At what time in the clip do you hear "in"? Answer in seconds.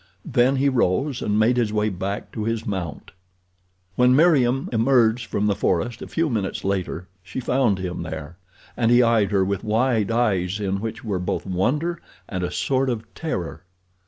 10.59-10.79